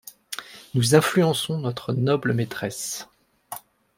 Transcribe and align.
Nous 0.73 0.95
influençons 0.95 1.59
notre 1.59 1.93
noble 1.93 2.33
maîtresse. 2.33 3.07